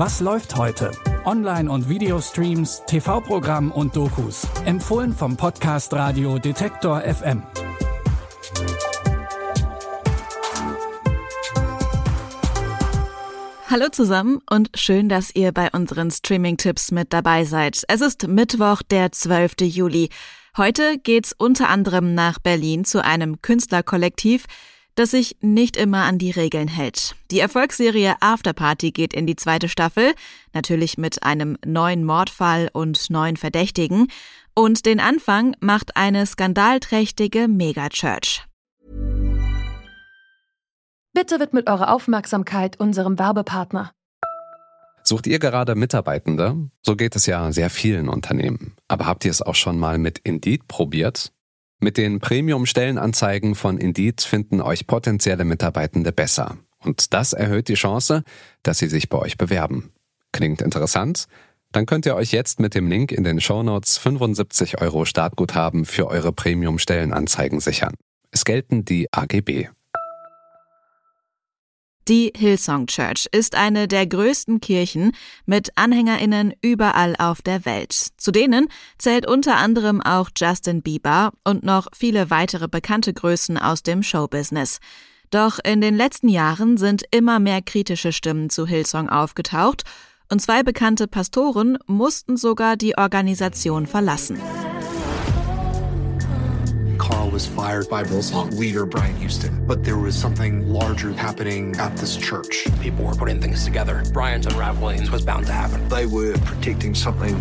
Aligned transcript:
Was 0.00 0.20
läuft 0.20 0.54
heute? 0.54 0.92
Online- 1.24 1.68
und 1.68 1.88
Videostreams, 1.88 2.84
TV-Programm 2.86 3.72
und 3.72 3.96
Dokus. 3.96 4.46
Empfohlen 4.64 5.12
vom 5.12 5.36
Podcast 5.36 5.92
Radio 5.92 6.38
Detektor 6.38 7.00
FM. 7.00 7.42
Hallo 13.68 13.88
zusammen 13.90 14.38
und 14.48 14.70
schön, 14.76 15.08
dass 15.08 15.34
ihr 15.34 15.50
bei 15.50 15.68
unseren 15.72 16.12
Streaming-Tipps 16.12 16.92
mit 16.92 17.12
dabei 17.12 17.44
seid. 17.44 17.82
Es 17.88 18.00
ist 18.00 18.28
Mittwoch, 18.28 18.82
der 18.82 19.10
12. 19.10 19.62
Juli. 19.62 20.10
Heute 20.56 20.98
geht's 20.98 21.34
unter 21.36 21.70
anderem 21.70 22.14
nach 22.14 22.38
Berlin 22.38 22.84
zu 22.84 23.04
einem 23.04 23.42
Künstlerkollektiv, 23.42 24.44
das 24.98 25.12
sich 25.12 25.36
nicht 25.40 25.76
immer 25.76 26.04
an 26.04 26.18
die 26.18 26.30
Regeln 26.30 26.68
hält. 26.68 27.14
Die 27.30 27.40
Erfolgsserie 27.40 28.16
Afterparty 28.20 28.90
geht 28.90 29.14
in 29.14 29.26
die 29.26 29.36
zweite 29.36 29.68
Staffel, 29.68 30.14
natürlich 30.52 30.98
mit 30.98 31.22
einem 31.22 31.56
neuen 31.64 32.04
Mordfall 32.04 32.68
und 32.72 33.10
neuen 33.10 33.36
Verdächtigen. 33.36 34.08
Und 34.54 34.86
den 34.86 34.98
Anfang 34.98 35.54
macht 35.60 35.96
eine 35.96 36.26
skandalträchtige 36.26 37.46
Megachurch. 37.46 38.44
Bitte 41.12 41.40
widmet 41.40 41.68
eure 41.68 41.90
Aufmerksamkeit 41.90 42.78
unserem 42.78 43.18
Werbepartner. 43.18 43.92
Sucht 45.04 45.26
ihr 45.26 45.38
gerade 45.38 45.74
Mitarbeitende? 45.74 46.68
So 46.82 46.94
geht 46.94 47.16
es 47.16 47.26
ja 47.26 47.50
sehr 47.50 47.70
vielen 47.70 48.08
Unternehmen. 48.08 48.74
Aber 48.88 49.06
habt 49.06 49.24
ihr 49.24 49.30
es 49.30 49.42
auch 49.42 49.54
schon 49.54 49.78
mal 49.78 49.96
mit 49.96 50.18
Indeed 50.18 50.68
probiert? 50.68 51.32
Mit 51.80 51.96
den 51.96 52.18
Premium-Stellenanzeigen 52.18 53.54
von 53.54 53.78
Indeed 53.78 54.20
finden 54.20 54.60
euch 54.60 54.88
potenzielle 54.88 55.44
Mitarbeitende 55.44 56.10
besser. 56.10 56.58
Und 56.80 57.14
das 57.14 57.32
erhöht 57.32 57.68
die 57.68 57.74
Chance, 57.74 58.24
dass 58.64 58.78
sie 58.78 58.88
sich 58.88 59.08
bei 59.08 59.18
euch 59.18 59.38
bewerben. 59.38 59.92
Klingt 60.32 60.60
interessant? 60.60 61.26
Dann 61.70 61.86
könnt 61.86 62.06
ihr 62.06 62.16
euch 62.16 62.32
jetzt 62.32 62.58
mit 62.58 62.74
dem 62.74 62.88
Link 62.88 63.12
in 63.12 63.24
den 63.24 63.40
Shownotes 63.40 63.98
75 63.98 64.80
Euro 64.80 65.04
Startguthaben 65.04 65.84
für 65.84 66.08
eure 66.08 66.32
Premium-Stellenanzeigen 66.32 67.60
sichern. 67.60 67.94
Es 68.30 68.44
gelten 68.44 68.84
die 68.84 69.06
AGB. 69.12 69.68
Die 72.08 72.32
Hillsong 72.34 72.86
Church 72.86 73.26
ist 73.32 73.54
eine 73.54 73.86
der 73.86 74.06
größten 74.06 74.62
Kirchen 74.62 75.12
mit 75.44 75.76
Anhängerinnen 75.76 76.54
überall 76.62 77.14
auf 77.18 77.42
der 77.42 77.66
Welt. 77.66 77.92
Zu 78.16 78.30
denen 78.30 78.68
zählt 78.96 79.28
unter 79.28 79.56
anderem 79.56 80.00
auch 80.00 80.30
Justin 80.34 80.80
Bieber 80.80 81.32
und 81.44 81.64
noch 81.64 81.86
viele 81.94 82.30
weitere 82.30 82.66
bekannte 82.66 83.12
Größen 83.12 83.58
aus 83.58 83.82
dem 83.82 84.02
Showbusiness. 84.02 84.78
Doch 85.28 85.58
in 85.62 85.82
den 85.82 85.98
letzten 85.98 86.28
Jahren 86.28 86.78
sind 86.78 87.02
immer 87.10 87.40
mehr 87.40 87.60
kritische 87.60 88.12
Stimmen 88.12 88.48
zu 88.48 88.66
Hillsong 88.66 89.10
aufgetaucht 89.10 89.82
und 90.30 90.40
zwei 90.40 90.62
bekannte 90.62 91.08
Pastoren 91.08 91.76
mussten 91.86 92.38
sogar 92.38 92.78
die 92.78 92.96
Organisation 92.96 93.86
verlassen. 93.86 94.40
Carl 97.38 97.44
was 97.44 97.46
fired 97.46 97.88
by 97.88 98.02
Hillsong 98.02 98.58
leader 98.58 98.84
Brian 98.84 99.14
Houston. 99.16 99.64
But 99.64 99.84
there 99.84 99.96
was 99.96 100.16
something 100.16 100.68
larger 100.68 101.12
happening 101.12 101.76
at 101.76 101.96
this 101.96 102.16
church. 102.16 102.66
People 102.80 103.04
were 103.04 103.14
putting 103.14 103.40
things 103.40 103.64
together. 103.64 104.02
Brian's 104.12 104.46
unraveling 104.46 105.08
was 105.12 105.24
bound 105.24 105.46
to 105.46 105.52
happen. 105.52 105.88
They 105.88 106.06
were 106.06 106.36
protecting 106.38 106.96
something. 106.96 107.34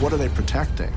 What 0.00 0.12
are 0.12 0.16
they 0.16 0.28
protecting? 0.28 0.92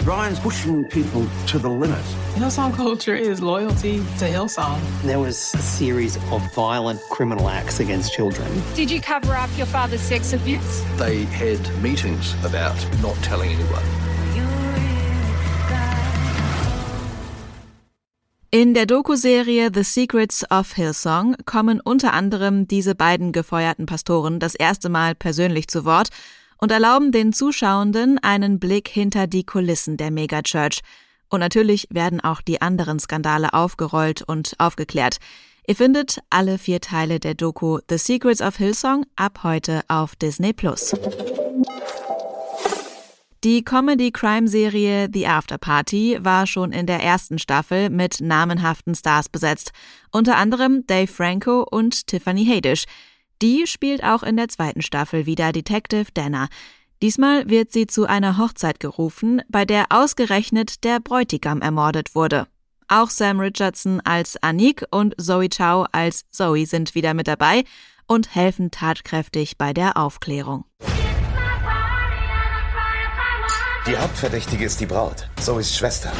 Brian's 0.00 0.40
pushing 0.40 0.86
people 0.86 1.26
to 1.48 1.58
the 1.58 1.68
limit. 1.68 2.02
Hillsong 2.32 2.74
culture 2.74 3.14
is 3.14 3.42
loyalty 3.42 3.98
to 3.98 4.24
Hillsong. 4.24 4.80
There 5.02 5.18
was 5.18 5.52
a 5.52 5.58
series 5.58 6.16
of 6.32 6.54
violent 6.54 6.98
criminal 7.10 7.50
acts 7.50 7.80
against 7.80 8.14
children. 8.14 8.50
Did 8.74 8.90
you 8.90 9.02
cover 9.02 9.34
up 9.34 9.50
your 9.58 9.66
father's 9.66 10.00
sex 10.00 10.32
abuse? 10.32 10.82
They 10.96 11.24
had 11.24 11.60
meetings 11.82 12.32
about 12.42 12.78
not 13.02 13.16
telling 13.16 13.50
anyone. 13.50 13.84
In 18.50 18.72
der 18.72 18.86
Doku-Serie 18.86 19.70
The 19.74 19.82
Secrets 19.82 20.50
of 20.50 20.72
Hillsong 20.72 21.36
kommen 21.44 21.82
unter 21.82 22.14
anderem 22.14 22.66
diese 22.66 22.94
beiden 22.94 23.32
gefeuerten 23.32 23.84
Pastoren 23.84 24.40
das 24.40 24.54
erste 24.54 24.88
Mal 24.88 25.14
persönlich 25.14 25.68
zu 25.68 25.84
Wort 25.84 26.08
und 26.56 26.72
erlauben 26.72 27.12
den 27.12 27.34
Zuschauenden 27.34 28.18
einen 28.20 28.58
Blick 28.58 28.88
hinter 28.88 29.26
die 29.26 29.44
Kulissen 29.44 29.98
der 29.98 30.10
Megachurch. 30.10 30.80
Und 31.28 31.40
natürlich 31.40 31.88
werden 31.90 32.22
auch 32.22 32.40
die 32.40 32.62
anderen 32.62 32.98
Skandale 32.98 33.52
aufgerollt 33.52 34.22
und 34.22 34.54
aufgeklärt. 34.56 35.18
Ihr 35.66 35.76
findet 35.76 36.20
alle 36.30 36.56
vier 36.56 36.80
Teile 36.80 37.20
der 37.20 37.34
Doku 37.34 37.80
The 37.90 37.98
Secrets 37.98 38.40
of 38.40 38.56
Hillsong 38.56 39.04
ab 39.16 39.40
heute 39.42 39.82
auf 39.88 40.16
Disney 40.16 40.54
Plus. 40.54 40.94
Die 43.48 43.64
Comedy-Crime-Serie 43.64 45.08
The 45.10 45.26
After 45.26 45.56
Party 45.56 46.18
war 46.20 46.46
schon 46.46 46.70
in 46.70 46.84
der 46.84 47.02
ersten 47.02 47.38
Staffel 47.38 47.88
mit 47.88 48.20
namenhaften 48.20 48.94
Stars 48.94 49.30
besetzt, 49.30 49.72
unter 50.12 50.36
anderem 50.36 50.86
Dave 50.86 51.06
Franco 51.06 51.62
und 51.62 52.08
Tiffany 52.08 52.44
Haddish. 52.44 52.84
Die 53.40 53.66
spielt 53.66 54.04
auch 54.04 54.22
in 54.22 54.36
der 54.36 54.48
zweiten 54.48 54.82
Staffel 54.82 55.24
wieder 55.24 55.52
Detective 55.52 56.12
Dana. 56.12 56.48
Diesmal 57.00 57.48
wird 57.48 57.72
sie 57.72 57.86
zu 57.86 58.04
einer 58.04 58.36
Hochzeit 58.36 58.80
gerufen, 58.80 59.40
bei 59.48 59.64
der 59.64 59.86
ausgerechnet 59.88 60.84
der 60.84 61.00
Bräutigam 61.00 61.62
ermordet 61.62 62.14
wurde. 62.14 62.48
Auch 62.86 63.08
Sam 63.08 63.40
Richardson 63.40 64.02
als 64.02 64.36
Anik 64.42 64.84
und 64.90 65.14
Zoe 65.18 65.48
Chow 65.48 65.86
als 65.92 66.28
Zoe 66.30 66.66
sind 66.66 66.94
wieder 66.94 67.14
mit 67.14 67.28
dabei 67.28 67.64
und 68.06 68.34
helfen 68.34 68.70
tatkräftig 68.70 69.56
bei 69.56 69.72
der 69.72 69.96
Aufklärung. 69.96 70.66
Die 73.86 73.96
Hauptverdächtige 73.96 74.64
ist 74.64 74.80
die 74.80 74.86
Braut, 74.86 75.28
Zoes 75.40 75.76
Schwester. 75.76 76.12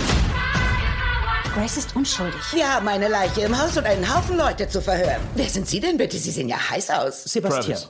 Grace 1.55 1.77
ist 1.77 1.97
unschuldig. 1.97 2.41
Wir 2.53 2.73
haben 2.73 2.89
eine 2.89 3.09
Leiche 3.09 3.43
im 3.43 3.61
Haus 3.61 3.77
und 3.77 3.85
einen 3.85 4.15
Haufen 4.15 4.37
Leute 4.37 4.69
zu 4.69 4.81
verhören. 4.81 5.21
Wer 5.35 5.49
sind 5.49 5.69
Sie 5.69 5.81
denn 5.81 5.99
bitte? 5.99 6.17
Sie 6.17 6.31
sehen 6.31 6.49
ja 6.49 6.57
heiß 6.71 6.91
aus. 6.91 7.25
Sebastian. 7.25 7.79
Travis. 7.79 7.89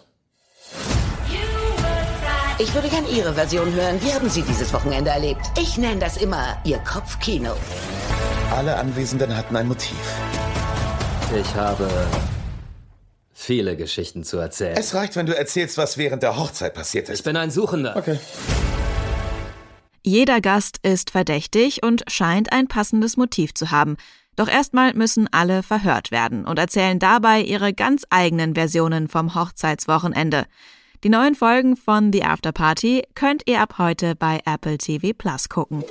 Ich 2.58 2.74
würde 2.74 2.88
gern 2.88 3.06
Ihre 3.08 3.34
Version 3.34 3.72
hören. 3.72 4.02
Wie 4.02 4.12
haben 4.12 4.28
Sie 4.28 4.42
dieses 4.42 4.72
Wochenende 4.72 5.10
erlebt? 5.10 5.42
Ich 5.56 5.78
nenne 5.78 6.00
das 6.00 6.16
immer 6.16 6.56
Ihr 6.64 6.78
Kopfkino. 6.78 7.54
Alle 8.50 8.76
Anwesenden 8.76 9.36
hatten 9.36 9.54
ein 9.54 9.68
Motiv. 9.68 9.96
Ich 11.38 11.54
habe 11.54 11.88
viele 13.32 13.76
Geschichten 13.76 14.24
zu 14.24 14.38
erzählen. 14.38 14.76
Es 14.76 14.94
reicht, 14.94 15.14
wenn 15.14 15.26
du 15.26 15.36
erzählst, 15.36 15.78
was 15.78 15.98
während 15.98 16.24
der 16.24 16.36
Hochzeit 16.36 16.74
passiert 16.74 17.08
ist. 17.10 17.18
Ich 17.18 17.24
bin 17.24 17.36
ein 17.36 17.50
Suchender. 17.50 17.96
Okay. 17.96 18.18
Jeder 20.08 20.40
Gast 20.40 20.78
ist 20.82 21.10
verdächtig 21.10 21.82
und 21.82 22.02
scheint 22.08 22.50
ein 22.50 22.66
passendes 22.66 23.18
Motiv 23.18 23.52
zu 23.52 23.70
haben. 23.70 23.98
Doch 24.36 24.48
erstmal 24.48 24.94
müssen 24.94 25.28
alle 25.32 25.62
verhört 25.62 26.10
werden 26.10 26.46
und 26.46 26.58
erzählen 26.58 26.98
dabei 26.98 27.42
ihre 27.42 27.74
ganz 27.74 28.04
eigenen 28.08 28.54
Versionen 28.54 29.08
vom 29.08 29.34
Hochzeitswochenende. 29.34 30.46
Die 31.04 31.10
neuen 31.10 31.34
Folgen 31.34 31.76
von 31.76 32.10
The 32.10 32.24
After 32.24 32.52
Party 32.52 33.02
könnt 33.14 33.42
ihr 33.44 33.60
ab 33.60 33.74
heute 33.76 34.16
bei 34.16 34.40
Apple 34.46 34.78
TV 34.78 35.12
Plus 35.12 35.50
gucken. 35.50 35.84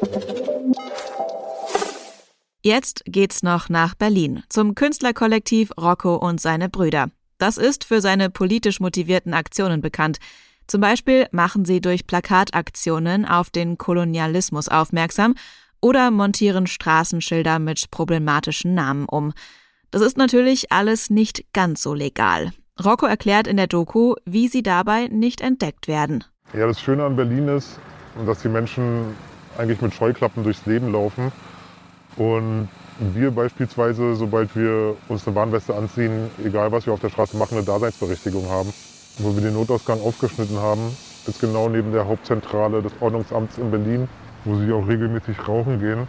Jetzt 2.64 3.04
geht's 3.06 3.44
noch 3.44 3.70
nach 3.70 3.94
Berlin 3.94 4.42
zum 4.50 4.74
Künstlerkollektiv 4.74 5.70
Rocco 5.80 6.16
und 6.16 6.42
seine 6.42 6.70
Brüder. 6.70 7.12
Das 7.38 7.60
ist 7.60 7.84
für 7.84 8.02
seine 8.02 8.32
politisch 8.32 8.80
motivierten 8.80 9.36
Aktionen 9.36 9.80
bekannt. 9.82 10.18
Zum 10.68 10.82
Beispiel 10.82 11.28
machen 11.32 11.64
sie 11.64 11.80
durch 11.80 12.08
Plakataktionen 12.08 13.26
auf 13.26 13.50
den 13.50 13.78
Kolonialismus 13.78 14.68
aufmerksam 14.68 15.36
oder 15.82 16.12
montieren 16.12 16.68
Straßenschilder 16.68 17.60
mit 17.60 17.90
problematischen 17.90 18.74
Namen 18.74 19.06
um. 19.06 19.34
Das 19.92 20.02
ist 20.02 20.18
natürlich 20.18 20.72
alles 20.72 21.10
nicht 21.10 21.46
ganz 21.54 21.82
so 21.82 21.94
legal. 21.94 22.52
Rocco 22.84 23.06
erklärt 23.06 23.48
in 23.48 23.56
der 23.56 23.68
Doku, 23.68 24.16
wie 24.26 24.50
sie 24.50 24.62
dabei 24.62 25.08
nicht 25.08 25.40
entdeckt 25.40 25.88
werden. 25.88 26.26
Ja, 26.54 26.68
das 26.68 26.82
Schöne 26.82 27.06
an 27.06 27.16
Berlin 27.16 27.48
ist, 27.48 27.80
dass 28.26 28.42
die 28.42 28.50
Menschen 28.50 29.16
eigentlich 29.58 29.82
mit 29.82 29.94
Scheuklappen 29.94 30.44
durchs 30.44 30.66
Leben 30.66 30.92
laufen. 30.92 31.32
Und 32.18 32.68
wir 33.00 33.32
beispielsweise, 33.32 34.16
sobald 34.16 34.56
wir 34.56 34.98
uns 35.08 35.26
eine 35.26 35.36
Warnweste 35.36 35.74
anziehen, 35.76 36.30
egal 36.44 36.72
was 36.72 36.86
wir 36.86 36.94
auf 36.94 37.00
der 37.00 37.10
Straße 37.10 37.38
machen, 37.38 37.58
eine 37.58 37.66
Daseinsberechtigung 37.66 38.50
haben 38.50 38.74
wo 39.18 39.34
wir 39.36 39.42
den 39.42 39.54
Notausgang 39.54 40.02
aufgeschnitten 40.02 40.58
haben, 40.58 40.96
ist 41.26 41.42
genau 41.42 41.70
neben 41.70 41.92
der 41.92 42.08
Hauptzentrale 42.08 42.82
des 42.82 42.94
Ordnungsamts 43.00 43.58
in 43.58 43.72
Berlin, 43.72 44.08
wo 44.46 44.56
sie 44.56 44.72
auch 44.72 44.88
regelmäßig 44.88 45.48
rauchen 45.48 45.80
gehen. 45.80 46.08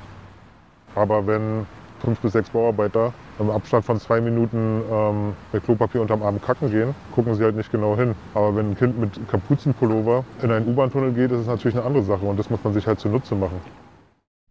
Aber 0.94 1.26
wenn 1.26 1.66
fünf 2.00 2.20
bis 2.20 2.32
sechs 2.32 2.50
Bauarbeiter 2.50 3.12
im 3.38 3.50
Abstand 3.50 3.84
von 3.84 3.99
zwei 3.99 4.20
Minuten 4.20 4.82
ähm, 4.90 5.34
bei 5.52 5.60
Klopapier 5.60 6.00
unterm 6.00 6.22
Arm 6.22 6.40
kacken 6.40 6.70
gehen, 6.70 6.94
gucken 7.14 7.34
sie 7.34 7.43
halt 7.43 7.56
nicht 7.56 7.72
genau 7.72 7.96
hin. 7.96 8.14
Aber 8.34 8.55
wenn 8.55 8.70
ein 8.70 8.76
Kind 8.76 8.99
mit 8.99 9.11
Kapuzenpullover 9.28 10.25
in 10.43 10.50
einen 10.50 10.69
U-Bahn-Tunnel 10.69 11.12
geht, 11.12 11.31
ist 11.32 11.40
es 11.40 11.46
natürlich 11.46 11.76
eine 11.76 11.87
andere 11.87 12.04
Sache 12.04 12.25
und 12.25 12.38
das 12.38 12.50
muss 12.50 12.62
man 12.62 12.72
sich 12.72 12.87
halt 12.87 13.00
zunutze 13.00 13.34
machen. 13.34 13.61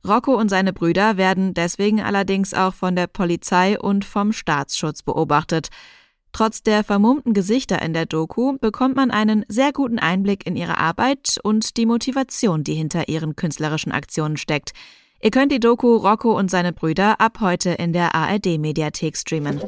Rocco 0.08 0.36
und 0.36 0.50
seine 0.50 0.74
Brüder 0.74 1.18
werden 1.18 1.54
deswegen 1.54 2.02
allerdings 2.02 2.54
auch 2.54 2.74
von 2.74 2.96
der 2.96 3.08
Polizei 3.08 3.78
und 3.80 4.06
vom 4.06 4.32
Staatsschutz 4.32 5.04
beobachtet. 5.04 5.70
Trotz 6.38 6.62
der 6.62 6.84
vermummten 6.84 7.34
Gesichter 7.34 7.82
in 7.82 7.94
der 7.94 8.06
Doku 8.06 8.60
bekommt 8.60 8.96
man 8.96 9.10
einen 9.10 9.44
sehr 9.48 9.74
guten 9.74 9.98
Einblick 9.98 10.46
in 10.46 10.56
ihre 10.56 10.78
Arbeit 10.78 11.40
und 11.42 11.78
die 11.78 11.88
Motivation, 11.88 12.64
die 12.64 12.76
hinter 12.76 13.10
ihren 13.10 13.36
künstlerischen 13.36 13.92
Aktionen 13.92 14.38
steckt. 14.38 14.74
Ihr 15.20 15.32
könnt 15.32 15.52
die 15.52 15.60
Doku 15.60 15.96
Rocco 15.96 16.38
und 16.38 16.52
seine 16.52 16.74
Brüder 16.74 17.20
ab 17.20 17.40
heute 17.42 17.72
in 17.72 17.92
der 17.92 18.14
ARD-Mediathek 18.14 19.18
streamen. 19.18 19.60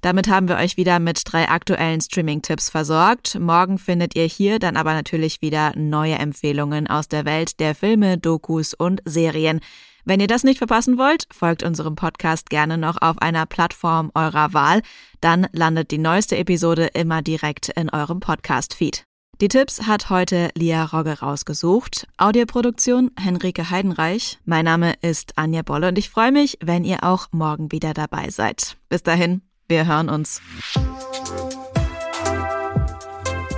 Damit 0.00 0.28
haben 0.28 0.48
wir 0.48 0.58
euch 0.58 0.76
wieder 0.76 1.00
mit 1.00 1.22
drei 1.24 1.48
aktuellen 1.48 2.00
Streaming-Tipps 2.00 2.70
versorgt. 2.70 3.36
Morgen 3.40 3.78
findet 3.78 4.14
ihr 4.14 4.26
hier 4.26 4.60
dann 4.60 4.76
aber 4.76 4.94
natürlich 4.94 5.42
wieder 5.42 5.72
neue 5.74 6.14
Empfehlungen 6.14 6.86
aus 6.86 7.08
der 7.08 7.24
Welt 7.24 7.58
der 7.58 7.74
Filme, 7.74 8.16
Dokus 8.16 8.74
und 8.74 9.02
Serien. 9.04 9.58
Wenn 10.08 10.20
ihr 10.20 10.28
das 10.28 10.44
nicht 10.44 10.58
verpassen 10.58 10.98
wollt, 10.98 11.26
folgt 11.32 11.64
unserem 11.64 11.96
Podcast 11.96 12.48
gerne 12.48 12.78
noch 12.78 13.02
auf 13.02 13.18
einer 13.20 13.44
Plattform 13.44 14.12
eurer 14.14 14.54
Wahl. 14.54 14.82
Dann 15.20 15.48
landet 15.50 15.90
die 15.90 15.98
neueste 15.98 16.36
Episode 16.36 16.86
immer 16.94 17.22
direkt 17.22 17.70
in 17.70 17.90
eurem 17.90 18.20
Podcast-Feed. 18.20 19.02
Die 19.40 19.48
Tipps 19.48 19.82
hat 19.82 20.08
heute 20.08 20.50
Lia 20.54 20.84
Rogge 20.84 21.18
rausgesucht. 21.18 22.06
Audioproduktion 22.18 23.10
Henrike 23.18 23.68
Heidenreich. 23.68 24.38
Mein 24.44 24.64
Name 24.64 24.94
ist 25.02 25.36
Anja 25.36 25.62
Bolle 25.62 25.88
und 25.88 25.98
ich 25.98 26.08
freue 26.08 26.30
mich, 26.30 26.56
wenn 26.62 26.84
ihr 26.84 27.02
auch 27.02 27.26
morgen 27.32 27.72
wieder 27.72 27.92
dabei 27.92 28.30
seid. 28.30 28.76
Bis 28.88 29.02
dahin, 29.02 29.42
wir 29.66 29.86
hören 29.86 30.08
uns. 30.08 30.40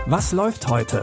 Was 0.07 0.33
läuft 0.33 0.67
heute? 0.69 1.03